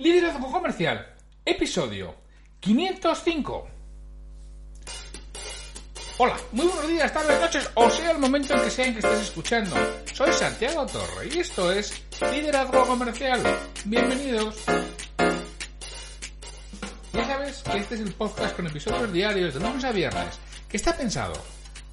Liderazgo 0.00 0.50
Comercial, 0.50 1.14
episodio 1.44 2.14
505. 2.60 3.68
Hola, 6.16 6.36
muy 6.52 6.66
buenos 6.68 6.88
días, 6.88 7.12
tardes, 7.12 7.38
noches, 7.38 7.70
o 7.74 7.90
sea 7.90 8.12
el 8.12 8.18
momento 8.18 8.54
en 8.54 8.62
que 8.62 8.70
sea 8.70 8.86
que 8.86 9.00
estés 9.00 9.20
escuchando. 9.20 9.76
Soy 10.14 10.32
Santiago 10.32 10.86
Torre 10.86 11.28
y 11.30 11.40
esto 11.40 11.70
es 11.70 12.02
Liderazgo 12.32 12.86
Comercial. 12.86 13.42
Bienvenidos. 13.84 14.64
Ya 17.12 17.26
sabes 17.26 17.62
que 17.62 17.76
este 17.76 17.96
es 17.96 18.00
el 18.00 18.14
podcast 18.14 18.56
con 18.56 18.68
episodios 18.68 19.12
diarios 19.12 19.52
de 19.52 19.60
lunes 19.60 19.84
a 19.84 19.92
viernes, 19.92 20.38
que 20.66 20.78
está 20.78 20.96
pensado 20.96 21.34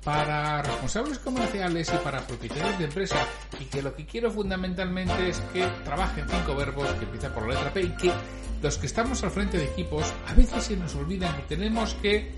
para 0.07 0.61
responsables 0.61 1.19
comerciales 1.19 1.91
y 1.93 1.97
para 1.97 2.25
propietarios 2.25 2.79
de 2.79 2.85
empresa 2.85 3.17
y 3.59 3.65
que 3.65 3.81
lo 3.81 3.93
que 3.93 4.05
quiero 4.05 4.31
fundamentalmente 4.31 5.27
es 5.27 5.37
que 5.51 5.67
trabajen 5.83 6.25
cinco 6.29 6.55
verbos 6.55 6.89
que 6.93 7.03
empiezan 7.03 7.33
por 7.33 7.45
la 7.45 7.55
letra 7.55 7.73
P 7.73 7.81
y 7.81 7.89
que 7.89 8.13
los 8.61 8.77
que 8.77 8.85
estamos 8.85 9.21
al 9.25 9.31
frente 9.31 9.57
de 9.57 9.65
equipos 9.65 10.13
a 10.25 10.33
veces 10.33 10.63
se 10.63 10.77
nos 10.77 10.95
olvidan 10.95 11.35
que 11.35 11.41
tenemos 11.41 11.93
que 11.95 12.35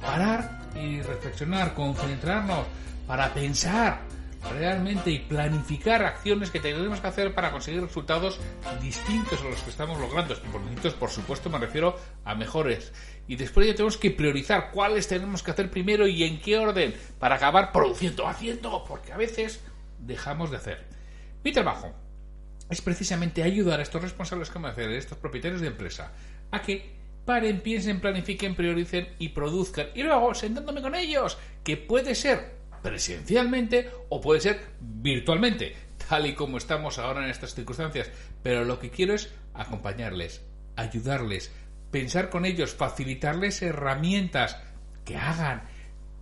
parar 0.00 0.70
y 0.74 1.02
reflexionar, 1.02 1.74
concentrarnos 1.74 2.64
para 3.06 3.28
pensar 3.34 4.00
realmente 4.50 5.10
y 5.10 5.20
planificar 5.20 6.04
acciones 6.04 6.50
que 6.50 6.60
tenemos 6.60 7.00
que 7.00 7.06
hacer 7.06 7.34
para 7.34 7.50
conseguir 7.50 7.82
resultados 7.82 8.40
distintos 8.80 9.40
a 9.40 9.44
los 9.44 9.62
que 9.62 9.70
estamos 9.70 9.98
logrando. 10.00 10.34
Por 10.50 10.92
por 10.94 11.10
supuesto, 11.10 11.50
me 11.50 11.58
refiero 11.58 11.96
a 12.24 12.34
mejores. 12.34 12.92
Y 13.28 13.36
después 13.36 13.66
ya 13.66 13.74
tenemos 13.74 13.96
que 13.96 14.10
priorizar 14.10 14.70
cuáles 14.72 15.06
tenemos 15.06 15.42
que 15.42 15.52
hacer 15.52 15.70
primero 15.70 16.06
y 16.06 16.24
en 16.24 16.40
qué 16.40 16.58
orden 16.58 16.94
para 17.18 17.36
acabar 17.36 17.72
produciendo, 17.72 18.26
haciendo, 18.26 18.84
porque 18.84 19.12
a 19.12 19.16
veces 19.16 19.62
dejamos 20.00 20.50
de 20.50 20.56
hacer. 20.56 20.86
Mi 21.44 21.52
trabajo 21.52 21.92
es 22.68 22.80
precisamente 22.80 23.42
ayudar 23.42 23.80
a 23.80 23.82
estos 23.82 24.02
responsables 24.02 24.50
comerciales, 24.50 24.96
a 24.96 24.98
estos 24.98 25.18
propietarios 25.18 25.60
de 25.60 25.68
empresa, 25.68 26.12
a 26.50 26.62
que 26.62 26.96
paren, 27.24 27.60
piensen, 27.60 28.00
planifiquen, 28.00 28.54
prioricen 28.54 29.08
y 29.18 29.28
produzcan. 29.28 29.88
Y 29.94 30.02
luego, 30.02 30.34
sentándome 30.34 30.82
con 30.82 30.94
ellos, 30.94 31.38
que 31.62 31.76
puede 31.76 32.14
ser 32.14 32.61
presencialmente 32.82 33.90
o 34.08 34.20
puede 34.20 34.40
ser 34.40 34.60
virtualmente, 34.80 35.74
tal 36.08 36.26
y 36.26 36.34
como 36.34 36.58
estamos 36.58 36.98
ahora 36.98 37.24
en 37.24 37.30
estas 37.30 37.54
circunstancias. 37.54 38.10
Pero 38.42 38.64
lo 38.64 38.78
que 38.78 38.90
quiero 38.90 39.14
es 39.14 39.32
acompañarles, 39.54 40.44
ayudarles, 40.76 41.52
pensar 41.90 42.30
con 42.30 42.44
ellos, 42.44 42.74
facilitarles 42.74 43.62
herramientas 43.62 44.60
que 45.04 45.16
hagan, 45.16 45.62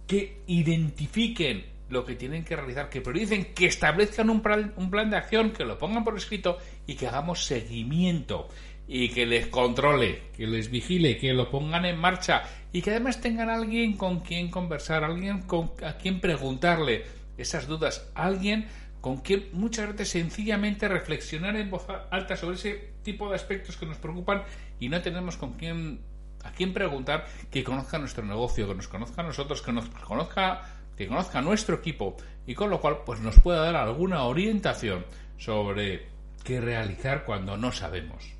que 0.06 0.42
identifiquen 0.46 1.64
lo 1.88 2.04
que 2.04 2.14
tienen 2.14 2.44
que 2.44 2.56
realizar, 2.56 2.88
que 2.88 3.00
prioricen, 3.00 3.52
que 3.52 3.66
establezcan 3.66 4.30
un 4.30 4.42
plan, 4.42 4.72
un 4.76 4.90
plan 4.90 5.10
de 5.10 5.16
acción, 5.16 5.50
que 5.50 5.64
lo 5.64 5.76
pongan 5.76 6.04
por 6.04 6.16
escrito 6.16 6.58
y 6.86 6.94
que 6.94 7.08
hagamos 7.08 7.44
seguimiento 7.44 8.48
y 8.92 9.10
que 9.10 9.24
les 9.24 9.46
controle, 9.46 10.20
que 10.36 10.48
les 10.48 10.68
vigile, 10.68 11.16
que 11.16 11.32
lo 11.32 11.48
pongan 11.48 11.84
en 11.84 11.96
marcha 11.96 12.42
y 12.72 12.82
que 12.82 12.90
además 12.90 13.20
tengan 13.20 13.48
alguien 13.48 13.96
con 13.96 14.18
quien 14.18 14.50
conversar, 14.50 15.04
alguien 15.04 15.42
con, 15.42 15.70
a 15.86 15.92
quien 15.96 16.20
preguntarle 16.20 17.04
esas 17.38 17.68
dudas, 17.68 18.10
alguien 18.16 18.66
con 19.00 19.18
quien 19.18 19.46
muchas 19.52 19.92
veces 19.92 20.08
sencillamente 20.08 20.88
reflexionar 20.88 21.54
en 21.54 21.70
voz 21.70 21.86
alta 22.10 22.36
sobre 22.36 22.56
ese 22.56 22.90
tipo 23.04 23.28
de 23.28 23.36
aspectos 23.36 23.76
que 23.76 23.86
nos 23.86 23.98
preocupan 23.98 24.42
y 24.80 24.88
no 24.88 25.00
tenemos 25.00 25.36
con 25.36 25.52
quién 25.52 26.00
a 26.42 26.50
quién 26.50 26.72
preguntar 26.72 27.28
que 27.48 27.62
conozca 27.62 27.96
nuestro 28.00 28.24
negocio, 28.24 28.66
que 28.66 28.74
nos 28.74 28.88
conozca 28.88 29.22
a 29.22 29.24
nosotros, 29.24 29.62
que 29.62 29.70
nos 29.70 29.88
conozca 29.88 30.62
que 30.96 31.06
conozca 31.06 31.40
nuestro 31.42 31.76
equipo 31.76 32.16
y 32.44 32.56
con 32.56 32.70
lo 32.70 32.80
cual 32.80 33.02
pues 33.06 33.20
nos 33.20 33.38
pueda 33.38 33.62
dar 33.62 33.76
alguna 33.76 34.24
orientación 34.24 35.06
sobre 35.38 36.08
qué 36.42 36.60
realizar 36.60 37.24
cuando 37.24 37.56
no 37.56 37.70
sabemos. 37.70 38.39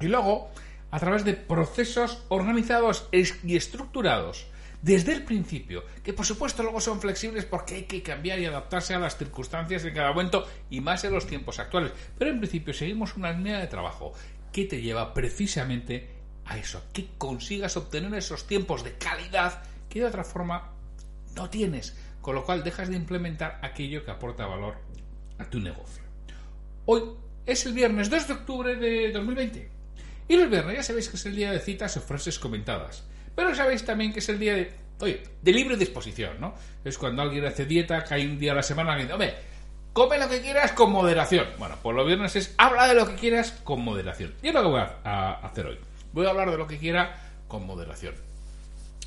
Y 0.00 0.06
luego, 0.06 0.50
a 0.90 0.98
través 0.98 1.24
de 1.24 1.34
procesos 1.34 2.24
organizados 2.28 3.08
y 3.12 3.56
estructurados 3.56 4.46
desde 4.82 5.12
el 5.12 5.22
principio, 5.22 5.84
que 6.02 6.12
por 6.12 6.26
supuesto 6.26 6.62
luego 6.62 6.80
son 6.80 7.00
flexibles 7.00 7.44
porque 7.44 7.76
hay 7.76 7.82
que 7.84 8.02
cambiar 8.02 8.40
y 8.40 8.46
adaptarse 8.46 8.94
a 8.94 8.98
las 8.98 9.16
circunstancias 9.16 9.84
de 9.84 9.92
cada 9.92 10.10
momento 10.10 10.44
y 10.70 10.80
más 10.80 11.04
en 11.04 11.12
los 11.12 11.26
tiempos 11.26 11.60
actuales. 11.60 11.92
Pero 12.18 12.30
en 12.32 12.38
principio 12.38 12.74
seguimos 12.74 13.16
una 13.16 13.32
línea 13.32 13.60
de 13.60 13.68
trabajo 13.68 14.12
que 14.52 14.64
te 14.64 14.82
lleva 14.82 15.14
precisamente 15.14 16.10
a 16.44 16.58
eso, 16.58 16.82
que 16.92 17.10
consigas 17.16 17.76
obtener 17.76 18.12
esos 18.14 18.46
tiempos 18.48 18.82
de 18.82 18.94
calidad 18.94 19.62
que 19.88 20.00
de 20.00 20.06
otra 20.06 20.24
forma 20.24 20.72
no 21.36 21.48
tienes, 21.48 21.96
con 22.20 22.34
lo 22.34 22.44
cual 22.44 22.64
dejas 22.64 22.88
de 22.88 22.96
implementar 22.96 23.60
aquello 23.62 24.04
que 24.04 24.10
aporta 24.10 24.46
valor 24.46 24.74
a 25.38 25.44
tu 25.44 25.60
negocio. 25.60 26.02
Hoy 26.86 27.02
es 27.46 27.64
el 27.66 27.72
viernes 27.72 28.10
2 28.10 28.26
de 28.26 28.34
octubre 28.34 28.74
de 28.74 29.12
2020 29.12 29.81
y 30.32 30.36
los 30.36 30.48
viernes 30.48 30.76
ya 30.76 30.82
sabéis 30.82 31.10
que 31.10 31.16
es 31.16 31.26
el 31.26 31.36
día 31.36 31.52
de 31.52 31.60
citas 31.60 31.94
o 31.98 32.00
frases 32.00 32.38
comentadas. 32.38 33.04
Pero 33.36 33.54
sabéis 33.54 33.84
también 33.84 34.14
que 34.14 34.20
es 34.20 34.28
el 34.30 34.38
día 34.38 34.54
de, 34.54 34.72
oye, 35.00 35.22
de 35.42 35.52
libre 35.52 35.76
disposición, 35.76 36.40
¿no? 36.40 36.54
Es 36.82 36.96
cuando 36.96 37.20
alguien 37.20 37.44
hace 37.44 37.66
dieta, 37.66 38.02
cae 38.02 38.26
un 38.26 38.38
día 38.38 38.52
a 38.52 38.54
la 38.54 38.62
semana 38.62 38.96
y 38.96 39.02
dice, 39.02 39.12
hombre, 39.12 39.34
come 39.92 40.18
lo 40.18 40.30
que 40.30 40.40
quieras 40.40 40.72
con 40.72 40.90
moderación. 40.90 41.48
Bueno, 41.58 41.76
pues 41.82 41.94
los 41.94 42.06
viernes 42.06 42.34
es 42.34 42.54
habla 42.56 42.88
de 42.88 42.94
lo 42.94 43.06
que 43.06 43.16
quieras 43.16 43.60
con 43.62 43.82
moderación. 43.82 44.32
Y 44.42 44.48
es 44.48 44.54
lo 44.54 44.62
que 44.62 44.68
voy 44.68 44.80
a, 44.80 45.32
hacer 45.32 45.66
hoy. 45.66 45.78
Voy 46.14 46.24
a 46.24 46.30
hablar 46.30 46.50
de 46.50 46.56
lo 46.56 46.66
que 46.66 46.78
quiera 46.78 47.14
con 47.46 47.66
moderación. 47.66 48.14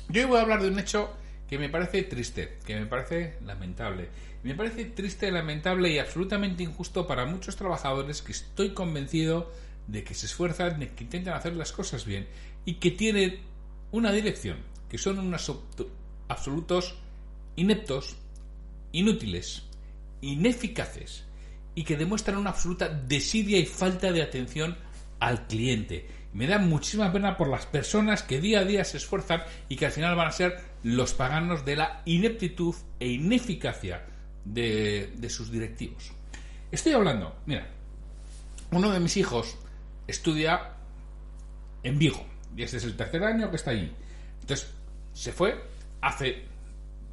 Yo 0.08 0.22
hoy 0.22 0.28
voy 0.28 0.38
a 0.38 0.42
hablar 0.42 0.62
de 0.62 0.68
un 0.68 0.78
hecho 0.78 1.12
que 1.48 1.58
me 1.58 1.68
parece 1.68 2.04
triste, 2.04 2.58
que 2.64 2.78
me 2.78 2.86
parece 2.86 3.34
lamentable. 3.44 4.10
Me 4.44 4.54
parece 4.54 4.84
triste, 4.84 5.32
lamentable 5.32 5.90
y 5.90 5.98
absolutamente 5.98 6.62
injusto 6.62 7.08
para 7.08 7.26
muchos 7.26 7.56
trabajadores 7.56 8.22
que 8.22 8.30
estoy 8.30 8.74
convencido 8.74 9.50
de 9.86 10.04
que 10.04 10.14
se 10.14 10.26
esfuerzan, 10.26 10.80
de 10.80 10.88
que 10.90 11.04
intentan 11.04 11.34
hacer 11.34 11.54
las 11.54 11.72
cosas 11.72 12.04
bien 12.04 12.26
y 12.64 12.74
que 12.74 12.90
tienen 12.90 13.40
una 13.92 14.12
dirección, 14.12 14.58
que 14.88 14.98
son 14.98 15.18
unos 15.18 15.52
absolutos 16.28 16.96
ineptos, 17.56 18.16
inútiles, 18.92 19.62
ineficaces 20.20 21.24
y 21.74 21.84
que 21.84 21.96
demuestran 21.96 22.38
una 22.38 22.50
absoluta 22.50 22.88
desidia 22.88 23.58
y 23.58 23.66
falta 23.66 24.12
de 24.12 24.22
atención 24.22 24.76
al 25.20 25.46
cliente. 25.46 26.08
Me 26.32 26.46
da 26.46 26.58
muchísima 26.58 27.12
pena 27.12 27.36
por 27.36 27.48
las 27.48 27.66
personas 27.66 28.22
que 28.22 28.40
día 28.40 28.60
a 28.60 28.64
día 28.64 28.84
se 28.84 28.98
esfuerzan 28.98 29.42
y 29.68 29.76
que 29.76 29.86
al 29.86 29.92
final 29.92 30.16
van 30.16 30.28
a 30.28 30.32
ser 30.32 30.58
los 30.82 31.14
paganos 31.14 31.64
de 31.64 31.76
la 31.76 32.02
ineptitud 32.04 32.74
e 33.00 33.08
ineficacia 33.08 34.04
de, 34.44 35.12
de 35.16 35.30
sus 35.30 35.50
directivos. 35.50 36.12
Estoy 36.70 36.92
hablando, 36.92 37.36
mira, 37.46 37.68
uno 38.70 38.90
de 38.90 39.00
mis 39.00 39.16
hijos 39.16 39.56
estudia 40.06 40.72
en 41.82 41.98
Vigo. 41.98 42.24
Y 42.56 42.62
este 42.62 42.78
es 42.78 42.84
el 42.84 42.96
tercer 42.96 43.22
año 43.24 43.50
que 43.50 43.56
está 43.56 43.70
allí. 43.70 43.92
Entonces, 44.40 44.72
se 45.12 45.32
fue 45.32 45.60
hace 46.00 46.44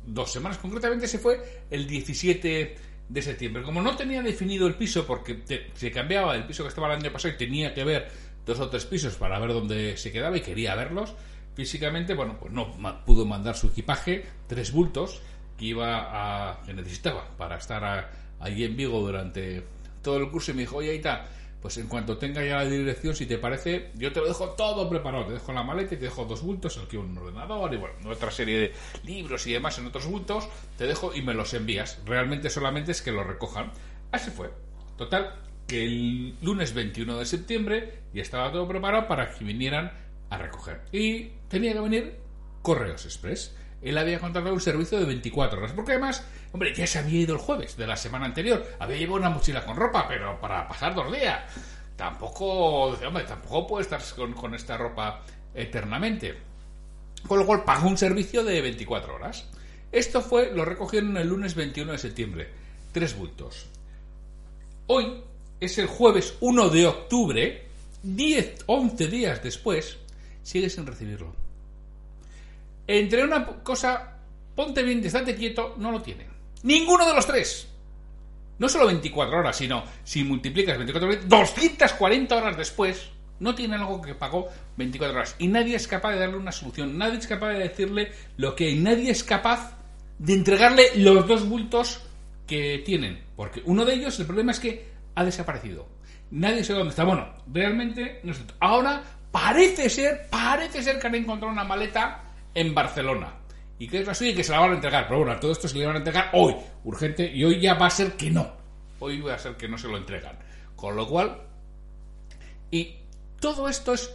dos 0.06 0.32
semanas, 0.32 0.58
concretamente 0.58 1.08
se 1.08 1.20
fue 1.20 1.66
el 1.70 1.88
17 1.88 2.76
de 3.10 3.22
septiembre. 3.22 3.64
Como 3.64 3.82
no 3.82 3.96
tenía 3.96 4.22
definido 4.22 4.68
el 4.68 4.76
piso, 4.76 5.06
porque 5.06 5.44
se 5.74 5.92
cambiaba 5.92 6.36
el 6.36 6.46
piso 6.46 6.64
que 6.64 6.70
estaba 6.70 6.88
el 6.88 7.00
año 7.00 7.12
pasado 7.12 7.34
y 7.34 7.38
tenía 7.38 7.74
que 7.74 7.84
ver 7.84 8.10
dos 8.46 8.60
o 8.60 8.70
tres 8.70 8.86
pisos 8.86 9.16
para 9.16 9.40
ver 9.40 9.54
dónde 9.54 9.98
se 9.98 10.12
quedaba 10.12 10.38
y 10.38 10.42
quería 10.42 10.76
verlos, 10.76 11.14
físicamente, 11.56 12.14
bueno, 12.14 12.38
pues 12.40 12.52
no 12.52 12.72
pudo 13.06 13.26
mandar 13.26 13.56
su 13.56 13.68
equipaje, 13.68 14.26
tres 14.48 14.72
bultos 14.72 15.22
que 15.58 15.66
iba 15.66 16.52
a 16.52 16.62
que 16.64 16.74
necesitaba 16.74 17.30
para 17.38 17.58
estar 17.58 18.12
allí 18.40 18.64
en 18.64 18.76
Vigo 18.76 19.00
durante 19.00 19.64
todo 20.02 20.18
el 20.18 20.30
curso 20.30 20.52
y 20.52 20.56
me 20.56 20.62
dijo, 20.62 20.78
oye, 20.78 20.92
ahí 20.92 20.98
está, 20.98 21.30
pues 21.64 21.78
en 21.78 21.88
cuanto 21.88 22.18
tenga 22.18 22.44
ya 22.44 22.58
la 22.58 22.66
dirección, 22.66 23.16
si 23.16 23.26
te 23.26 23.38
parece, 23.38 23.92
yo 23.96 24.12
te 24.12 24.20
lo 24.20 24.28
dejo 24.28 24.50
todo 24.50 24.90
preparado. 24.90 25.28
Te 25.28 25.32
dejo 25.32 25.54
la 25.54 25.64
maleta 25.64 25.96
y 25.96 25.98
te 25.98 26.04
dejo 26.04 26.26
dos 26.26 26.42
bultos, 26.42 26.78
aquí 26.78 26.98
un 26.98 27.18
ordenador 27.18 27.74
y 27.74 27.78
bueno, 27.78 27.96
otra 28.10 28.32
serie 28.32 28.60
de 28.60 28.74
libros 29.06 29.48
y 29.48 29.54
demás 29.54 29.80
en 29.80 29.86
otros 29.86 30.06
bultos. 30.06 30.50
Te 30.78 30.86
dejo 30.86 31.16
y 31.16 31.22
me 31.22 31.34
los 31.34 31.54
envías. 31.54 32.02
Realmente 32.06 32.50
solamente 32.50 32.92
es 32.92 33.02
que 33.02 33.14
lo 33.14 33.24
recojan. 33.24 33.72
Así 34.12 34.30
fue. 34.30 34.52
Total, 34.98 35.36
que 35.66 35.86
el 35.86 36.36
lunes 36.42 36.74
21 36.74 37.18
de 37.18 37.26
septiembre 37.26 38.00
ya 38.14 38.22
estaba 38.22 38.52
todo 38.52 38.68
preparado 38.68 39.08
para 39.08 39.34
que 39.34 39.46
vinieran 39.46 39.94
a 40.30 40.38
recoger. 40.38 40.82
Y 40.92 41.30
tenía 41.48 41.72
que 41.72 41.80
venir 41.80 42.18
Correos 42.62 43.06
Express 43.06 43.56
él 43.84 43.98
había 43.98 44.20
contratado 44.20 44.54
un 44.54 44.62
servicio 44.62 45.00
de 45.00 45.06
24 45.06 45.60
horas. 45.60 45.74
Porque 45.74 45.92
además, 45.92 46.26
hombre, 46.52 46.74
ya 46.74 46.88
se 46.88 47.00
había 47.00 47.22
ido 47.22 47.36
el 47.36 47.42
jueves 47.42 47.76
de 47.76 47.86
la 47.86 47.98
semana 47.98 48.26
anterior. 48.26 48.66
Había 48.80 48.98
llevado 48.98 49.20
una 49.20 49.30
mochila 49.30 49.66
con 49.66 49.76
ropa, 49.76 50.08
pero 50.08 50.40
para 50.40 50.68
pasar 50.68 50.96
dos 50.96 51.12
días. 51.12 51.42
Tampoco, 51.96 52.88
hombre, 53.06 53.24
tampoco 53.24 53.68
puede 53.68 53.84
estar 53.84 54.02
con, 54.16 54.56
esta 54.56 54.78
ropa 54.78 55.22
eternamente. 55.54 56.36
Con 57.28 57.40
lo 57.40 57.46
cual 57.46 57.64
pagó 57.64 57.88
un 57.88 57.98
servicio 57.98 58.44
de 58.44 58.62
24 58.62 59.16
horas. 59.16 59.46
Esto 59.92 60.22
fue, 60.22 60.52
lo 60.54 60.66
recogieron 60.66 61.18
el 61.18 61.28
lunes 61.28 61.54
21 61.56 61.92
de 61.92 61.98
septiembre. 61.98 62.50
Tres 62.92 63.16
bultos. 63.16 63.68
Hoy 64.88 65.24
es 65.60 65.78
el 65.78 65.88
jueves 65.88 66.36
1 66.42 66.70
de 66.70 66.88
octubre, 66.88 67.68
10, 68.02 68.64
11 68.66 69.08
días 69.08 69.44
después, 69.44 69.98
sigue 70.42 70.70
sin 70.70 70.86
recibirlo. 70.86 71.34
Entre 72.88 73.24
una 73.24 73.46
cosa, 73.46 74.18
ponte 74.56 74.84
bien, 74.84 75.04
estate 75.04 75.36
quieto, 75.36 75.76
no 75.78 75.92
lo 75.92 76.02
tienen. 76.02 76.28
Ninguno 76.64 77.06
de 77.06 77.14
los 77.14 77.26
tres. 77.26 77.68
No 78.60 78.70
solo 78.70 78.88
24 78.88 79.38
horas, 79.38 79.58
sino 79.58 79.84
si 80.04 80.24
multiplicas 80.24 80.78
24 80.78 81.10
horas, 81.10 81.28
240 81.28 82.36
horas 82.36 82.58
después, 82.58 83.10
No 83.40 83.56
tiene 83.56 83.76
algo 83.76 84.02
que 84.02 84.16
pagó 84.16 84.48
24 84.78 85.18
horas. 85.18 85.36
Y 85.40 85.48
nadie 85.48 85.76
es 85.76 85.88
capaz 85.88 86.12
de 86.12 86.20
darle 86.20 86.38
una 86.38 86.52
solución. 86.52 86.98
Nadie 86.98 87.18
es 87.18 87.28
capaz 87.28 87.50
de 87.50 87.60
decirle 87.60 88.12
lo 88.38 88.56
que 88.56 88.68
hay. 88.68 88.80
Nadie 88.80 89.12
es 89.12 89.24
capaz 89.24 89.76
de 90.20 90.34
entregarle 90.34 90.92
los 90.96 91.28
dos 91.28 91.50
bultos 91.50 92.02
que 92.48 92.82
tienen. 92.86 93.22
Porque 93.36 93.62
uno 93.66 93.84
de 93.84 93.96
ellos, 93.96 94.18
el 94.20 94.28
problema 94.28 94.52
es 94.52 94.60
que 94.60 94.88
ha 95.16 95.26
desaparecido. 95.26 95.88
Nadie 96.32 96.64
sabe 96.64 96.80
dónde 96.80 96.92
está. 96.92 97.04
Bueno, 97.04 97.34
realmente 97.52 98.22
no 98.24 98.34
sé. 98.34 98.44
Ahora 98.60 99.04
parece 99.32 99.90
ser, 99.90 100.28
parece 100.30 100.82
ser 100.82 101.00
que 101.00 101.08
han 101.08 101.16
encontrado 101.16 101.52
una 101.52 101.64
maleta 101.64 102.23
en 102.54 102.74
Barcelona. 102.74 103.40
Y 103.80 103.88
que 103.88 104.00
es 104.00 104.08
la 104.08 104.14
suya 104.14 104.32
y 104.32 104.36
que 104.36 104.44
se 104.44 104.52
la 104.52 104.60
van 104.60 104.72
a 104.72 104.76
entregar. 104.76 105.08
Pero 105.08 105.20
bueno, 105.20 105.40
todo 105.40 105.52
esto 105.52 105.68
se 105.68 105.78
le 105.78 105.86
van 105.86 105.96
a 105.96 106.00
entregar 106.00 106.30
hoy, 106.34 106.56
urgente, 106.84 107.32
y 107.34 107.44
hoy 107.44 107.60
ya 107.60 107.74
va 107.74 107.88
a 107.88 107.92
ser 107.92 108.14
que 108.14 108.30
no. 108.30 108.52
Hoy 109.00 109.20
va 109.22 109.36
a 109.36 109.40
ser 109.40 109.56
que 109.56 109.68
no 109.68 109.78
se 109.78 109.88
lo 109.88 109.98
entregan. 109.98 110.38
Con 110.76 110.96
lo 110.96 111.08
cual, 111.08 111.42
y 112.72 112.96
todo 113.40 113.68
esto 113.68 113.94
es 113.94 114.12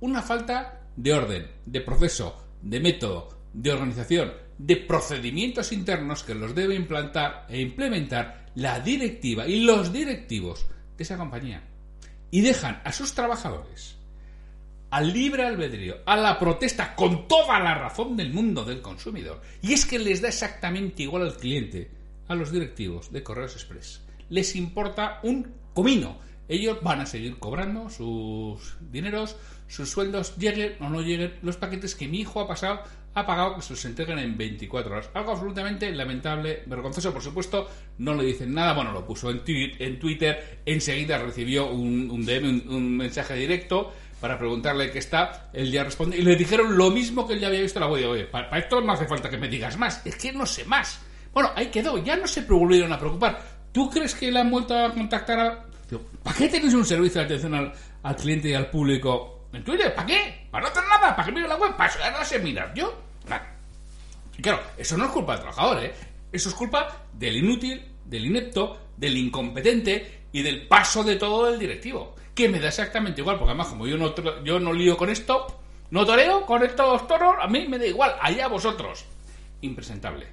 una 0.00 0.22
falta 0.22 0.80
de 0.96 1.12
orden, 1.12 1.46
de 1.66 1.80
proceso, 1.80 2.46
de 2.62 2.80
método, 2.80 3.28
de 3.52 3.72
organización, 3.72 4.32
de 4.58 4.76
procedimientos 4.76 5.72
internos 5.72 6.22
que 6.22 6.34
los 6.34 6.54
debe 6.54 6.74
implantar 6.74 7.46
e 7.48 7.60
implementar 7.60 8.46
la 8.54 8.80
directiva 8.80 9.46
y 9.46 9.60
los 9.60 9.92
directivos 9.92 10.66
de 10.96 11.02
esa 11.02 11.16
compañía. 11.16 11.62
Y 12.30 12.42
dejan 12.42 12.80
a 12.84 12.92
sus 12.92 13.14
trabajadores 13.14 13.99
al 14.90 15.12
libre 15.12 15.44
albedrío, 15.44 15.98
a 16.04 16.16
la 16.16 16.38
protesta 16.38 16.94
con 16.94 17.28
toda 17.28 17.58
la 17.60 17.74
razón 17.74 18.16
del 18.16 18.32
mundo 18.32 18.64
del 18.64 18.82
consumidor. 18.82 19.40
Y 19.62 19.72
es 19.72 19.86
que 19.86 19.98
les 19.98 20.20
da 20.20 20.28
exactamente 20.28 21.04
igual 21.04 21.22
al 21.22 21.36
cliente, 21.36 21.90
a 22.28 22.34
los 22.34 22.52
directivos 22.52 23.12
de 23.12 23.22
Correos 23.22 23.54
Express. 23.54 24.02
Les 24.28 24.54
importa 24.56 25.20
un 25.22 25.54
comino. 25.74 26.18
Ellos 26.48 26.78
van 26.82 27.00
a 27.00 27.06
seguir 27.06 27.38
cobrando 27.38 27.90
sus 27.90 28.76
dineros, 28.80 29.36
sus 29.68 29.88
sueldos, 29.88 30.36
lleguen 30.36 30.74
o 30.80 30.88
no 30.88 31.00
lleguen 31.00 31.34
los 31.42 31.56
paquetes 31.56 31.94
que 31.94 32.08
mi 32.08 32.20
hijo 32.20 32.40
ha 32.40 32.48
pasado 32.48 32.82
ha 33.14 33.26
pagado 33.26 33.56
que 33.56 33.62
se 33.62 33.72
los 33.72 33.84
entreguen 33.84 34.18
en 34.18 34.36
24 34.36 34.92
horas. 34.92 35.10
Algo 35.14 35.32
absolutamente 35.32 35.90
lamentable, 35.92 36.62
vergonzoso, 36.66 37.12
por 37.12 37.22
supuesto, 37.22 37.68
no 37.98 38.14
le 38.14 38.24
dicen 38.24 38.54
nada. 38.54 38.72
Bueno, 38.72 38.92
lo 38.92 39.04
puso 39.04 39.30
en, 39.30 39.40
Twitter, 39.40 40.60
enseguida 40.64 41.18
recibió 41.18 41.70
un 41.70 42.24
DM, 42.24 42.68
un, 42.68 42.96
mensaje 42.96 43.34
directo 43.34 43.92
para 44.20 44.38
preguntarle 44.38 44.90
qué 44.90 44.98
está. 44.98 45.50
Él 45.52 45.70
ya 45.72 45.84
responde 45.84 46.16
y 46.16 46.22
le 46.22 46.36
dijeron 46.36 46.76
lo 46.76 46.90
mismo 46.90 47.26
que 47.26 47.34
él 47.34 47.40
ya 47.40 47.48
había 47.48 47.60
visto 47.60 47.80
la 47.80 47.88
web. 47.88 48.08
Oye, 48.08 48.24
para, 48.24 48.58
esto 48.58 48.80
no 48.80 48.92
hace 48.92 49.06
falta 49.06 49.30
que 49.30 49.38
me 49.38 49.48
digas 49.48 49.76
más, 49.78 50.04
es 50.04 50.16
que 50.16 50.32
no 50.32 50.46
sé 50.46 50.64
más. 50.64 51.00
Bueno, 51.32 51.50
ahí 51.54 51.66
quedó, 51.66 51.98
ya 51.98 52.16
no 52.16 52.26
se 52.26 52.42
volvieron 52.42 52.92
a 52.92 52.98
preocupar. 52.98 53.40
¿Tú 53.72 53.88
crees 53.88 54.14
que 54.14 54.30
le 54.30 54.40
han 54.40 54.50
vuelto 54.50 54.76
a 54.76 54.92
contactar 54.92 55.38
a.? 55.38 55.66
¿Para 56.22 56.36
qué 56.36 56.48
tienes 56.48 56.74
un 56.74 56.84
servicio 56.84 57.20
de 57.20 57.24
atención 57.24 57.54
al, 58.02 58.16
cliente 58.16 58.48
y 58.48 58.54
al 58.54 58.70
público 58.70 59.48
¿En 59.52 59.64
Twitter? 59.64 59.92
¿Para 59.94 60.06
qué? 60.06 60.46
¿Para 60.50 60.62
no 60.62 60.70
hacer 60.70 60.84
nada? 60.88 61.16
¿Para 61.16 61.26
que 61.26 61.32
mire 61.32 61.48
la 61.48 61.56
web? 61.56 61.76
¿Para 61.76 61.90
eso 61.90 61.98
no 62.16 62.24
sé 62.24 62.54
yo? 62.74 62.94
Y 64.38 64.42
claro, 64.42 64.60
eso 64.78 64.96
no 64.96 65.06
es 65.06 65.10
culpa 65.10 65.32
del 65.32 65.42
trabajador, 65.42 65.84
¿eh? 65.84 65.92
Eso 66.32 66.48
es 66.48 66.54
culpa 66.54 67.04
del 67.12 67.36
inútil, 67.36 67.84
del 68.04 68.26
inepto, 68.26 68.78
del 68.96 69.16
incompetente 69.16 70.20
y 70.32 70.42
del 70.42 70.66
paso 70.68 71.02
de 71.02 71.16
todo 71.16 71.46
del 71.50 71.58
directivo. 71.58 72.14
Que 72.34 72.48
me 72.48 72.60
da 72.60 72.68
exactamente 72.68 73.20
igual, 73.20 73.38
porque 73.38 73.50
además 73.50 73.68
como 73.68 73.86
yo 73.86 73.96
no, 73.96 74.14
yo 74.44 74.60
no 74.60 74.72
lío 74.72 74.96
con 74.96 75.10
esto, 75.10 75.46
no 75.90 76.06
toreo 76.06 76.46
con 76.46 76.62
estos 76.62 77.06
toros, 77.06 77.36
a 77.40 77.48
mí 77.48 77.66
me 77.68 77.78
da 77.78 77.86
igual, 77.86 78.14
allá 78.20 78.48
vosotros. 78.48 79.04
Impresentable. 79.60 80.26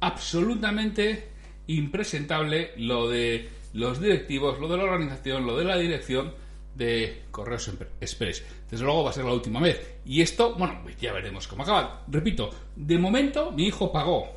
Absolutamente 0.00 1.28
impresentable 1.66 2.72
lo 2.76 3.08
de 3.08 3.48
los 3.72 4.00
directivos, 4.00 4.58
lo 4.58 4.68
de 4.68 4.76
la 4.76 4.84
organización, 4.84 5.46
lo 5.46 5.56
de 5.56 5.64
la 5.64 5.76
dirección 5.76 6.32
de 6.74 7.24
Correos 7.30 7.70
Express. 8.00 8.44
Desde 8.70 8.84
luego 8.84 9.04
va 9.04 9.10
a 9.10 9.12
ser 9.12 9.24
la 9.24 9.32
última 9.32 9.60
vez. 9.60 9.98
Y 10.06 10.22
esto, 10.22 10.54
bueno, 10.54 10.80
pues 10.82 10.96
ya 10.98 11.12
veremos 11.12 11.48
cómo 11.48 11.64
acaba. 11.64 12.04
Repito, 12.08 12.50
de 12.76 12.98
momento 12.98 13.50
mi 13.52 13.66
hijo 13.66 13.92
pagó 13.92 14.32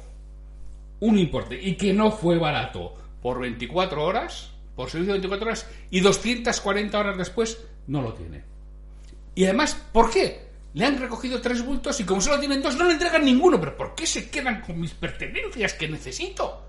un 1.00 1.18
importe 1.18 1.60
y 1.62 1.76
que 1.76 1.94
no 1.94 2.12
fue 2.12 2.38
barato 2.38 2.96
por 3.22 3.40
24 3.40 4.04
horas, 4.04 4.52
por 4.82 4.90
servicio 4.90 5.14
de 5.14 5.20
24 5.20 5.46
horas, 5.46 5.70
y 5.92 6.00
240 6.00 7.00
horas 7.00 7.18
después 7.18 7.60
no 7.86 8.02
lo 8.02 8.14
tiene. 8.14 8.44
Y 9.36 9.46
además, 9.46 9.76
¿por 9.94 10.10
qué? 10.10 10.48
Le 10.74 10.86
han 10.86 11.00
recogido 11.00 11.40
tres 11.40 11.64
bultos 11.64 12.00
y 12.00 12.04
como 12.04 12.20
solo 12.20 12.40
tienen 12.40 12.64
dos, 12.64 12.76
no 12.78 12.86
le 12.86 12.94
entregan 12.94 13.24
ninguno. 13.24 13.60
¿Pero 13.60 13.78
por 13.78 13.94
qué 13.94 14.08
se 14.08 14.30
quedan 14.32 14.62
con 14.62 14.80
mis 14.80 14.92
pertenencias 14.96 15.74
que 15.74 15.88
necesito? 15.88 16.66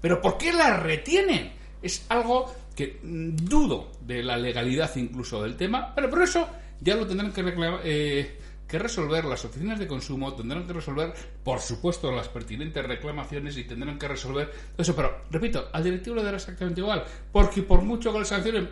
¿Pero 0.00 0.20
por 0.20 0.36
qué 0.36 0.52
las 0.52 0.82
retienen? 0.82 1.52
Es 1.80 2.06
algo 2.08 2.52
que 2.74 2.98
mm, 3.00 3.36
dudo 3.36 3.92
de 4.00 4.24
la 4.24 4.36
legalidad 4.36 4.90
incluso 4.96 5.40
del 5.40 5.56
tema, 5.56 5.94
pero 5.94 6.10
por 6.10 6.22
eso 6.22 6.48
ya 6.80 6.96
lo 6.96 7.06
tendrán 7.06 7.32
que, 7.32 7.54
eh, 7.84 8.38
que 8.66 8.78
resolver 8.78 9.24
las 9.24 9.44
oficinas 9.44 9.78
de 9.78 9.86
consumo, 9.86 10.34
tendrán 10.34 10.66
que 10.66 10.72
resolver, 10.72 11.12
por 11.42 11.60
supuesto, 11.60 12.10
las 12.10 12.28
pertinentes 12.28 12.84
reclamaciones 12.84 13.56
y 13.56 13.64
tendrán 13.64 13.98
que 13.98 14.08
resolver 14.08 14.50
eso. 14.76 14.96
Pero, 14.96 15.22
repito, 15.30 15.68
al 15.72 15.84
directivo 15.84 16.16
le 16.16 16.22
dará 16.22 16.36
exactamente 16.36 16.80
igual, 16.80 17.04
porque 17.30 17.62
por 17.62 17.82
mucho 17.82 18.12
que 18.12 18.20
le 18.20 18.24
sancionen, 18.24 18.70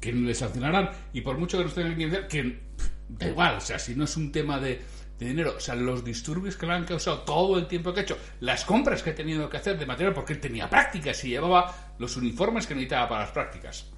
que 0.00 0.12
le 0.12 0.34
sancionarán, 0.34 0.90
y 1.12 1.20
por 1.20 1.38
mucho 1.38 1.58
que 1.58 1.64
nos 1.64 1.74
tengan 1.74 1.96
que 1.96 2.06
decir, 2.08 2.26
que 2.28 2.60
da 3.08 3.28
igual, 3.28 3.56
o 3.56 3.60
sea, 3.60 3.78
si 3.78 3.94
no 3.94 4.04
es 4.04 4.16
un 4.16 4.30
tema 4.32 4.58
de 4.58 4.80
de 5.18 5.26
dinero. 5.26 5.54
O 5.56 5.60
sea, 5.60 5.74
los 5.74 6.04
disturbios 6.04 6.56
que 6.56 6.66
le 6.66 6.72
han 6.72 6.84
causado 6.84 7.20
todo 7.20 7.58
el 7.58 7.66
tiempo 7.66 7.92
que 7.92 8.00
ha 8.00 8.02
hecho, 8.02 8.18
las 8.40 8.64
compras 8.64 9.02
que 9.02 9.10
ha 9.10 9.14
tenido 9.14 9.48
que 9.48 9.56
hacer 9.56 9.78
de 9.78 9.86
material, 9.86 10.14
porque 10.14 10.32
él 10.32 10.40
tenía 10.40 10.68
prácticas 10.68 11.22
y 11.24 11.30
llevaba 11.30 11.94
los 11.98 12.16
uniformes 12.16 12.66
que 12.66 12.74
necesitaba 12.74 13.08
para 13.08 13.20
las 13.22 13.30
prácticas. 13.30 13.90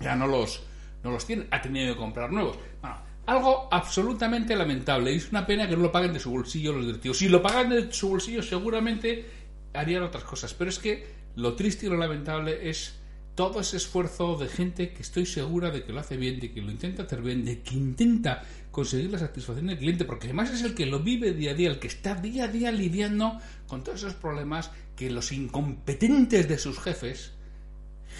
Ya 0.00 0.14
no 0.14 0.26
los, 0.26 0.62
no 1.02 1.10
los 1.10 1.26
tiene, 1.26 1.46
ha 1.50 1.60
tenido 1.60 1.94
que 1.94 1.98
comprar 1.98 2.30
nuevos. 2.30 2.58
Algo 3.26 3.68
absolutamente 3.70 4.56
lamentable. 4.56 5.12
Y 5.12 5.16
es 5.16 5.30
una 5.30 5.46
pena 5.46 5.68
que 5.68 5.76
no 5.76 5.82
lo 5.82 5.92
paguen 5.92 6.12
de 6.12 6.20
su 6.20 6.30
bolsillo 6.30 6.72
los 6.72 6.86
directivos. 6.86 7.18
Si 7.18 7.28
lo 7.28 7.42
pagan 7.42 7.70
de 7.70 7.92
su 7.92 8.08
bolsillo, 8.08 8.42
seguramente 8.42 9.26
harían 9.74 10.02
otras 10.02 10.24
cosas. 10.24 10.54
Pero 10.54 10.70
es 10.70 10.78
que 10.78 11.06
lo 11.36 11.54
triste 11.54 11.86
y 11.86 11.88
lo 11.88 11.96
lamentable 11.96 12.70
es 12.70 12.94
todo 13.34 13.60
ese 13.60 13.76
esfuerzo 13.76 14.36
de 14.36 14.48
gente 14.48 14.92
que 14.92 15.02
estoy 15.02 15.26
segura 15.26 15.70
de 15.70 15.84
que 15.84 15.92
lo 15.92 16.00
hace 16.00 16.16
bien, 16.16 16.40
de 16.40 16.50
que 16.50 16.62
lo 16.62 16.70
intenta 16.70 17.02
hacer 17.02 17.20
bien, 17.20 17.44
de 17.44 17.60
que 17.60 17.74
intenta 17.74 18.42
conseguir 18.70 19.10
la 19.10 19.18
satisfacción 19.18 19.66
del 19.66 19.78
cliente, 19.78 20.06
porque 20.06 20.26
además 20.26 20.50
es 20.50 20.62
el 20.62 20.74
que 20.74 20.86
lo 20.86 21.00
vive 21.00 21.32
día 21.32 21.50
a 21.50 21.54
día, 21.54 21.68
el 21.68 21.78
que 21.78 21.86
está 21.86 22.14
día 22.14 22.44
a 22.44 22.48
día 22.48 22.72
lidiando 22.72 23.38
con 23.66 23.84
todos 23.84 24.00
esos 24.00 24.14
problemas 24.14 24.70
que 24.96 25.10
los 25.10 25.32
incompetentes 25.32 26.48
de 26.48 26.56
sus 26.56 26.78
jefes 26.78 27.32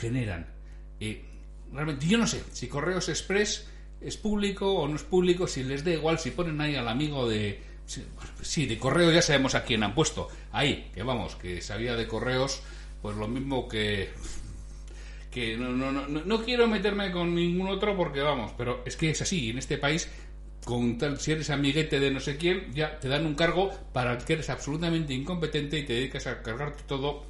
generan. 0.00 0.46
Y 1.00 1.18
realmente 1.72 2.06
yo 2.06 2.18
no 2.18 2.26
sé 2.26 2.42
si 2.52 2.68
Correos 2.68 3.08
Express 3.08 3.66
es 4.00 4.16
público 4.16 4.72
o 4.72 4.88
no 4.88 4.96
es 4.96 5.02
público, 5.02 5.46
si 5.46 5.64
les 5.64 5.84
da 5.84 5.90
igual, 5.90 6.18
si 6.18 6.30
ponen 6.30 6.60
ahí 6.60 6.76
al 6.76 6.88
amigo 6.88 7.28
de... 7.28 7.60
Sí, 8.42 8.66
de 8.66 8.78
correos 8.78 9.14
ya 9.14 9.22
sabemos 9.22 9.54
a 9.54 9.62
quién 9.62 9.84
han 9.84 9.94
puesto. 9.94 10.28
Ahí, 10.50 10.90
que 10.92 11.02
vamos, 11.04 11.36
que 11.36 11.60
sabía 11.60 11.94
de 11.94 12.08
correos, 12.08 12.60
pues 13.00 13.16
lo 13.16 13.28
mismo 13.28 13.68
que 13.68 14.10
que 15.30 15.54
no, 15.56 15.70
no, 15.70 15.92
no, 15.92 16.06
no 16.08 16.44
quiero 16.44 16.66
meterme 16.66 17.12
con 17.12 17.34
ningún 17.34 17.68
otro 17.68 17.94
porque 17.94 18.20
vamos, 18.22 18.52
pero 18.56 18.82
es 18.86 18.96
que 18.96 19.10
es 19.10 19.20
así, 19.20 19.50
en 19.50 19.58
este 19.58 19.76
país 19.76 20.08
con 20.66 20.98
tal, 20.98 21.20
si 21.20 21.30
eres 21.30 21.50
amiguete 21.50 22.00
de 22.00 22.10
no 22.10 22.18
sé 22.18 22.36
quién, 22.36 22.72
ya 22.74 22.98
te 22.98 23.06
dan 23.06 23.24
un 23.24 23.36
cargo 23.36 23.70
para 23.92 24.18
que 24.18 24.32
eres 24.32 24.50
absolutamente 24.50 25.14
incompetente 25.14 25.78
y 25.78 25.84
te 25.84 25.92
dedicas 25.92 26.26
a 26.26 26.42
cargarte 26.42 26.82
todo, 26.88 27.24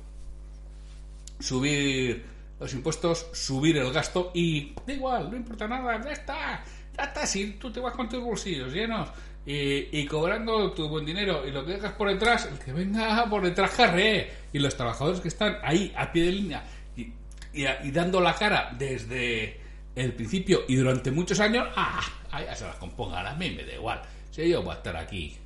subir 1.38 2.24
los 2.58 2.72
impuestos, 2.72 3.26
subir 3.32 3.76
el 3.76 3.92
gasto 3.92 4.30
y 4.34 4.72
da 4.86 4.92
igual, 4.92 5.30
no 5.30 5.36
importa 5.36 5.68
nada, 5.68 6.02
ya 6.02 6.12
está, 6.12 6.64
ya 6.96 7.04
está, 7.04 7.26
si 7.26 7.52
tú 7.52 7.70
te 7.70 7.80
vas 7.80 7.94
con 7.94 8.08
tus 8.08 8.22
bolsillos 8.22 8.72
llenos 8.72 9.10
y, 9.44 10.04
cobrando 10.06 10.72
tu 10.72 10.88
buen 10.88 11.04
dinero 11.04 11.46
y 11.46 11.52
lo 11.52 11.64
que 11.64 11.72
dejas 11.72 11.92
por 11.92 12.08
detrás, 12.08 12.46
el 12.46 12.58
que 12.58 12.72
venga 12.72 13.28
por 13.28 13.42
detrás 13.42 13.70
jarre 13.70 14.32
y 14.52 14.58
los 14.58 14.76
trabajadores 14.76 15.20
que 15.20 15.28
están 15.28 15.58
ahí 15.62 15.92
a 15.96 16.10
pie 16.10 16.24
de 16.24 16.32
línea 16.32 16.64
y, 17.52 17.90
dando 17.90 18.20
la 18.20 18.34
cara 18.34 18.74
desde 18.76 19.60
el 19.94 20.12
principio 20.12 20.64
y 20.68 20.76
durante 20.76 21.10
muchos 21.10 21.40
años, 21.40 21.68
¡ah! 21.76 22.00
ya 22.32 22.54
se 22.54 22.66
las 22.66 22.76
compongan, 22.76 23.26
a 23.26 23.34
mí 23.34 23.50
me 23.50 23.64
da 23.64 23.74
igual. 23.74 24.02
Si 24.30 24.46
yo 24.48 24.62
voy 24.62 24.72
a 24.72 24.76
estar 24.76 24.96
aquí. 24.96 25.36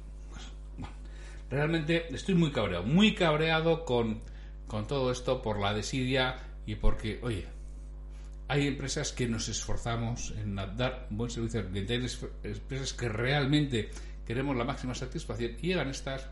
realmente 1.48 2.12
estoy 2.12 2.34
muy 2.34 2.50
cabreado, 2.50 2.84
muy 2.84 3.14
cabreado 3.14 3.84
con, 3.84 4.20
con 4.66 4.86
todo 4.88 5.12
esto 5.12 5.42
por 5.42 5.60
la 5.60 5.72
desidia 5.72 6.36
y 6.66 6.74
porque, 6.74 7.18
oye, 7.22 7.46
hay 8.48 8.66
empresas 8.66 9.12
que 9.12 9.28
nos 9.28 9.48
esforzamos 9.48 10.32
en 10.32 10.56
dar 10.56 11.06
buen 11.10 11.30
servicio 11.30 11.60
al 11.60 11.66
cliente, 11.66 11.94
hay 11.94 12.52
empresas 12.52 12.92
que 12.92 13.08
realmente 13.08 13.90
queremos 14.26 14.56
la 14.56 14.64
máxima 14.64 14.94
satisfacción 14.94 15.52
y 15.60 15.68
llegan 15.68 15.88
estas 15.88 16.26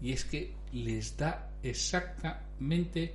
y 0.00 0.12
es 0.12 0.24
que 0.24 0.52
les 0.72 1.16
da 1.16 1.50
exactamente 1.62 3.14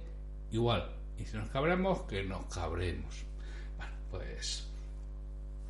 igual. 0.51 0.91
Y 1.17 1.25
si 1.25 1.37
nos 1.37 1.49
cabremos, 1.49 2.01
que 2.03 2.23
nos 2.23 2.45
cabremos. 2.45 3.23
Bueno, 3.77 3.93
pues 4.09 4.67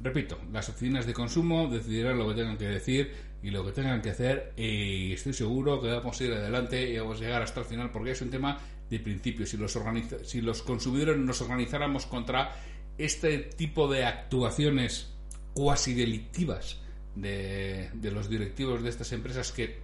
repito, 0.02 0.40
las 0.52 0.70
oficinas 0.70 1.06
de 1.06 1.14
consumo 1.14 1.68
decidirán 1.68 2.18
lo 2.18 2.28
que 2.30 2.36
tengan 2.36 2.58
que 2.58 2.68
decir 2.68 3.12
y 3.42 3.50
lo 3.50 3.66
que 3.66 3.72
tengan 3.72 4.02
que 4.02 4.10
hacer 4.10 4.54
y 4.56 5.14
estoy 5.14 5.34
seguro 5.34 5.82
que 5.82 5.88
vamos 5.88 6.20
a 6.20 6.24
ir 6.24 6.34
adelante 6.34 6.90
y 6.90 6.98
vamos 6.98 7.18
a 7.20 7.26
llegar 7.26 7.42
hasta 7.42 7.60
el 7.60 7.66
final 7.66 7.92
porque 7.92 8.12
es 8.12 8.22
un 8.22 8.30
tema 8.30 8.58
de 8.90 9.00
principio. 9.00 9.46
Si 9.46 9.58
los, 9.58 9.78
si 10.24 10.42
los 10.42 10.62
consumidores 10.62 11.18
nos 11.18 11.42
organizáramos 11.42 12.06
contra 12.06 12.56
este 12.98 13.40
tipo 13.40 13.92
de 13.92 14.06
actuaciones 14.06 15.12
cuasi 15.54 15.94
delictivas 15.94 16.80
de, 17.16 17.90
de 17.94 18.12
los 18.12 18.30
directivos 18.30 18.84
de 18.84 18.90
estas 18.90 19.12
empresas 19.12 19.52
que 19.52 19.82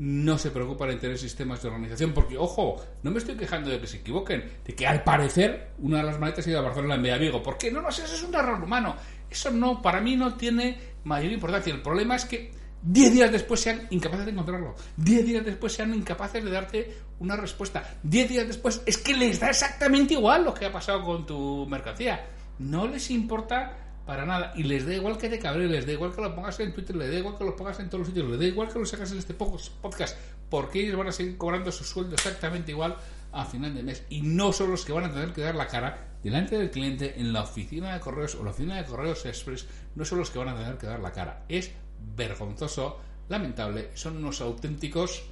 no 0.00 0.38
se 0.38 0.50
preocupan 0.50 0.90
en 0.90 0.98
tener 0.98 1.18
sistemas 1.18 1.62
de 1.62 1.68
organización, 1.68 2.12
porque, 2.14 2.38
ojo, 2.38 2.82
no 3.02 3.10
me 3.10 3.18
estoy 3.18 3.36
quejando 3.36 3.68
de 3.68 3.80
que 3.80 3.86
se 3.86 3.98
equivoquen, 3.98 4.44
de 4.64 4.74
que 4.74 4.86
al 4.86 5.04
parecer 5.04 5.72
una 5.78 5.98
de 5.98 6.04
las 6.04 6.18
maletas 6.18 6.46
ha 6.46 6.50
ido 6.50 6.58
a 6.58 6.62
Barcelona 6.62 6.94
en 6.94 7.02
vez 7.02 7.12
de 7.12 7.18
Vigo. 7.18 7.42
¿Por 7.42 7.58
qué? 7.58 7.70
No, 7.70 7.82
no, 7.82 7.90
eso 7.90 8.04
es 8.04 8.22
un 8.22 8.34
error 8.34 8.62
humano. 8.62 8.96
Eso 9.28 9.50
no, 9.50 9.82
para 9.82 10.00
mí 10.00 10.16
no 10.16 10.34
tiene 10.36 10.78
mayor 11.04 11.30
importancia. 11.32 11.74
El 11.74 11.82
problema 11.82 12.16
es 12.16 12.24
que 12.24 12.50
10 12.82 13.12
días 13.12 13.32
después 13.32 13.60
sean 13.60 13.86
incapaces 13.90 14.26
de 14.26 14.32
encontrarlo. 14.32 14.74
10 14.96 15.26
días 15.26 15.44
después 15.44 15.72
sean 15.72 15.94
incapaces 15.94 16.44
de 16.44 16.50
darte 16.50 16.96
una 17.18 17.36
respuesta. 17.36 17.98
10 18.02 18.28
días 18.28 18.46
después 18.46 18.82
es 18.86 18.98
que 18.98 19.14
les 19.14 19.38
da 19.38 19.50
exactamente 19.50 20.14
igual 20.14 20.44
lo 20.44 20.54
que 20.54 20.66
ha 20.66 20.72
pasado 20.72 21.04
con 21.04 21.26
tu 21.26 21.66
mercancía. 21.68 22.26
No 22.58 22.86
les 22.86 23.10
importa 23.10 23.90
para 24.10 24.26
nada. 24.26 24.52
Y 24.56 24.64
les 24.64 24.86
da 24.86 24.94
igual 24.94 25.16
que 25.16 25.28
te 25.28 25.38
cabre, 25.38 25.68
les 25.68 25.86
da 25.86 25.92
igual 25.92 26.12
que 26.12 26.20
lo 26.20 26.34
pongas 26.34 26.58
en 26.60 26.74
Twitter, 26.74 26.96
les 26.96 27.10
da 27.10 27.18
igual 27.18 27.38
que 27.38 27.44
lo 27.44 27.54
pongas 27.54 27.78
en 27.80 27.88
todos 27.88 28.00
los 28.00 28.08
sitios, 28.08 28.28
les 28.28 28.40
da 28.40 28.44
igual 28.44 28.68
que 28.68 28.78
lo 28.78 28.84
sacas 28.84 29.12
en 29.12 29.18
este 29.18 29.34
podcast, 29.34 30.16
porque 30.48 30.80
ellos 30.80 30.96
van 30.96 31.06
a 31.06 31.12
seguir 31.12 31.36
cobrando 31.36 31.70
su 31.70 31.84
sueldo 31.84 32.14
exactamente 32.14 32.72
igual 32.72 32.96
a 33.30 33.44
final 33.44 33.72
de 33.72 33.82
mes. 33.82 34.02
Y 34.08 34.22
no 34.22 34.52
son 34.52 34.72
los 34.72 34.84
que 34.84 34.92
van 34.92 35.04
a 35.04 35.12
tener 35.12 35.32
que 35.32 35.42
dar 35.42 35.54
la 35.54 35.68
cara 35.68 36.08
delante 36.24 36.58
del 36.58 36.70
cliente 36.70 37.20
en 37.20 37.32
la 37.32 37.42
oficina 37.42 37.94
de 37.94 38.00
correos 38.00 38.34
o 38.34 38.42
la 38.42 38.50
oficina 38.50 38.76
de 38.76 38.84
correos 38.84 39.24
express, 39.26 39.66
no 39.94 40.04
son 40.04 40.18
los 40.18 40.30
que 40.30 40.38
van 40.38 40.48
a 40.48 40.56
tener 40.56 40.76
que 40.76 40.86
dar 40.86 40.98
la 40.98 41.12
cara. 41.12 41.44
Es 41.48 41.70
vergonzoso, 42.16 43.00
lamentable, 43.28 43.90
son 43.94 44.18
unos 44.18 44.40
auténticos 44.40 45.22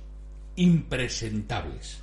impresentables. 0.57 2.03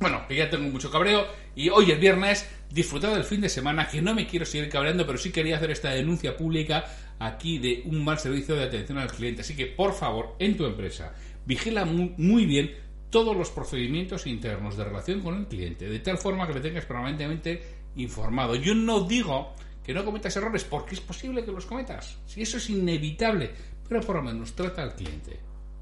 Bueno, 0.00 0.26
que 0.26 0.34
ya 0.34 0.50
tengo 0.50 0.68
mucho 0.68 0.90
cabreo 0.90 1.26
y 1.54 1.68
hoy 1.68 1.92
es 1.92 2.00
viernes, 2.00 2.48
disfrutad 2.70 3.14
del 3.14 3.24
fin 3.24 3.40
de 3.40 3.48
semana, 3.48 3.88
que 3.88 4.02
no 4.02 4.14
me 4.14 4.26
quiero 4.26 4.44
seguir 4.44 4.68
cabreando, 4.68 5.06
pero 5.06 5.16
sí 5.16 5.30
quería 5.30 5.56
hacer 5.56 5.70
esta 5.70 5.90
denuncia 5.90 6.36
pública 6.36 6.84
aquí 7.20 7.58
de 7.58 7.82
un 7.84 8.04
mal 8.04 8.18
servicio 8.18 8.56
de 8.56 8.64
atención 8.64 8.98
al 8.98 9.12
cliente. 9.12 9.42
Así 9.42 9.54
que, 9.54 9.66
por 9.66 9.92
favor, 9.92 10.34
en 10.40 10.56
tu 10.56 10.64
empresa, 10.64 11.14
vigila 11.46 11.84
muy, 11.84 12.46
bien 12.46 12.74
todos 13.10 13.36
los 13.36 13.50
procedimientos 13.50 14.26
internos 14.26 14.76
de 14.76 14.84
relación 14.84 15.20
con 15.20 15.38
el 15.38 15.46
cliente, 15.46 15.88
de 15.88 15.98
tal 16.00 16.18
forma 16.18 16.48
que 16.48 16.54
le 16.54 16.60
tengas 16.60 16.84
permanentemente 16.84 17.62
informado. 17.96 18.56
Yo 18.56 18.74
no 18.74 19.06
digo 19.06 19.54
que 19.84 19.94
no 19.94 20.04
cometas 20.04 20.36
errores, 20.36 20.64
porque 20.64 20.94
es 20.94 21.00
posible 21.00 21.44
que 21.44 21.52
los 21.52 21.66
cometas. 21.66 22.18
Si 22.26 22.42
eso 22.42 22.56
es 22.56 22.70
inevitable, 22.70 23.50
pero 23.88 24.00
por 24.00 24.16
lo 24.16 24.22
menos 24.22 24.54
trata 24.54 24.82
al 24.82 24.94
cliente 24.94 25.40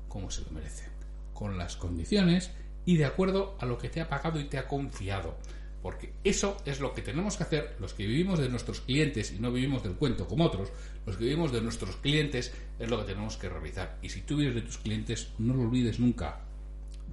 como 0.09 0.31
se 0.31 0.43
lo 0.43 0.51
merece, 0.51 0.85
con 1.33 1.57
las 1.57 1.77
condiciones 1.77 2.51
y 2.85 2.97
de 2.97 3.07
acuerdo 3.07 3.57
a 3.61 3.67
lo 3.67 3.79
que 3.79 3.89
te 3.89 4.01
ha 4.01 4.09
pagado 4.09 4.39
y 4.41 4.45
te 4.45 4.59
ha 4.59 4.67
confiado. 4.67 5.39
Porque 5.83 6.13
eso 6.25 6.59
es 6.67 6.81
lo 6.81 6.93
que 6.93 7.01
tenemos 7.01 7.39
que 7.39 7.45
hacer 7.45 7.77
los 7.81 7.95
que 7.95 8.07
vivimos 8.07 8.39
de 8.39 8.51
nuestros 8.51 8.83
clientes 8.83 9.33
y 9.33 9.39
no 9.39 9.51
vivimos 9.51 9.83
del 9.83 9.95
cuento 9.95 10.27
como 10.27 10.45
otros. 10.45 10.71
Los 11.07 11.17
que 11.17 11.25
vivimos 11.25 11.53
de 11.53 11.63
nuestros 11.63 11.97
clientes 11.97 12.53
es 12.79 12.91
lo 12.91 12.99
que 12.99 13.13
tenemos 13.13 13.39
que 13.39 13.49
realizar. 13.49 13.97
Y 14.03 14.11
si 14.11 14.21
tú 14.21 14.37
vives 14.37 14.57
de 14.57 14.63
tus 14.63 14.77
clientes, 14.77 15.33
no 15.39 15.55
lo 15.55 15.63
olvides 15.63 15.99
nunca. 15.99 16.41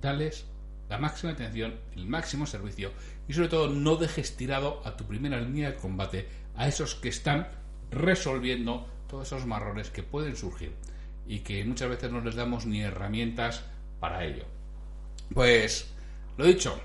Dales 0.02 0.46
la 0.90 0.98
máxima 0.98 1.34
atención, 1.34 1.76
el 1.96 2.08
máximo 2.08 2.46
servicio 2.46 2.92
y 3.28 3.34
sobre 3.34 3.50
todo 3.50 3.70
no 3.70 3.96
dejes 3.96 4.36
tirado 4.36 4.82
a 4.86 4.98
tu 4.98 5.06
primera 5.06 5.40
línea 5.40 5.72
de 5.72 5.78
combate 5.78 6.28
a 6.56 6.68
esos 6.68 6.96
que 6.96 7.10
están 7.10 7.48
resolviendo 7.92 8.88
todos 9.08 9.28
esos 9.28 9.46
marrones 9.46 9.90
que 9.90 10.04
pueden 10.04 10.36
surgir 10.36 10.72
y 11.28 11.40
que 11.40 11.64
muchas 11.66 11.90
veces 11.90 12.12
no 12.12 12.22
les 12.22 12.36
damos 12.36 12.66
ni 12.66 12.82
herramientas 12.82 13.64
para 14.00 14.26
ello. 14.26 14.46
Pues, 15.34 15.92
lo 16.38 16.46
dicho, 16.46 16.80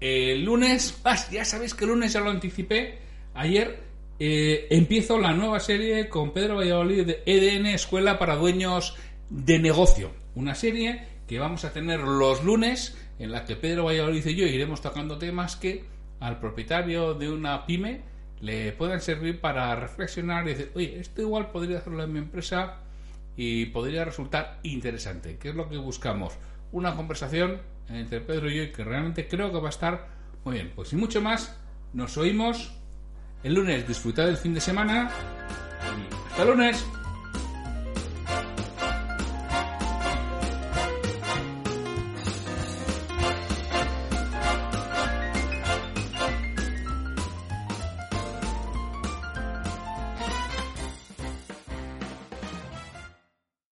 el 0.00 0.44
lunes, 0.44 1.00
ya 1.30 1.44
sabéis 1.44 1.74
que 1.74 1.84
el 1.84 1.90
lunes 1.90 2.12
ya 2.12 2.20
lo 2.20 2.30
anticipé, 2.30 2.98
ayer 3.34 3.82
eh, 4.18 4.66
empiezo 4.70 5.18
la 5.18 5.32
nueva 5.32 5.60
serie 5.60 6.08
con 6.08 6.32
Pedro 6.32 6.56
Valladolid 6.56 7.06
de 7.06 7.22
EDN 7.26 7.66
Escuela 7.66 8.18
para 8.18 8.36
Dueños 8.36 8.96
de 9.28 9.58
Negocio, 9.58 10.12
una 10.34 10.54
serie 10.54 11.06
que 11.26 11.38
vamos 11.38 11.64
a 11.64 11.72
tener 11.72 12.00
los 12.00 12.42
lunes 12.42 12.96
en 13.18 13.32
la 13.32 13.44
que 13.44 13.56
Pedro 13.56 13.84
Valladolid 13.84 14.24
y 14.26 14.34
yo 14.34 14.46
iremos 14.46 14.80
tocando 14.80 15.18
temas 15.18 15.56
que 15.56 15.84
al 16.20 16.40
propietario 16.40 17.14
de 17.14 17.30
una 17.30 17.66
pyme 17.66 18.00
le 18.40 18.72
puedan 18.72 19.00
servir 19.00 19.40
para 19.40 19.74
reflexionar 19.74 20.46
y 20.46 20.50
decir, 20.50 20.72
oye, 20.74 21.00
esto 21.00 21.22
igual 21.22 21.50
podría 21.50 21.78
hacerlo 21.78 22.02
en 22.04 22.12
mi 22.12 22.18
empresa 22.18 22.76
y 23.36 23.66
podría 23.66 24.04
resultar 24.04 24.58
interesante. 24.62 25.38
¿Qué 25.38 25.50
es 25.50 25.54
lo 25.54 25.68
que 25.68 25.76
buscamos? 25.76 26.34
Una 26.72 26.94
conversación 26.94 27.60
entre 27.88 28.20
Pedro 28.20 28.50
y 28.50 28.56
yo 28.56 28.72
que 28.72 28.84
realmente 28.84 29.28
creo 29.28 29.50
que 29.50 29.58
va 29.58 29.68
a 29.68 29.70
estar 29.70 30.08
muy 30.44 30.54
bien. 30.54 30.72
Pues 30.74 30.88
sin 30.88 31.00
mucho 31.00 31.20
más, 31.20 31.56
nos 31.92 32.16
oímos 32.16 32.72
el 33.42 33.54
lunes. 33.54 33.86
Disfrutad 33.86 34.26
del 34.26 34.36
fin 34.36 34.54
de 34.54 34.60
semana 34.60 35.10
y 35.82 36.14
hasta 36.30 36.42
el 36.42 36.48
lunes. 36.48 36.97